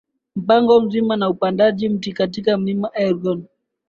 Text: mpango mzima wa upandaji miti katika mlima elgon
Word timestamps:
mpango 0.35 0.81
mzima 0.81 1.13
wa 1.21 1.29
upandaji 1.29 1.89
miti 1.89 2.13
katika 2.13 2.57
mlima 2.57 2.91
elgon 2.93 3.43